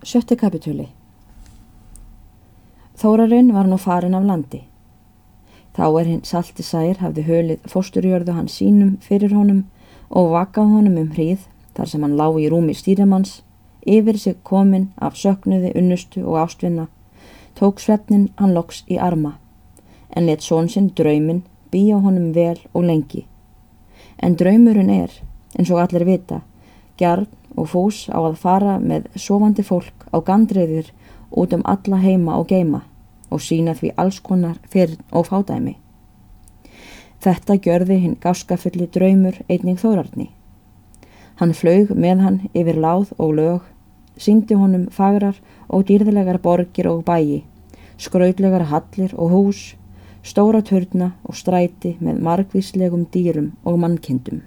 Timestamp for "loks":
18.56-18.86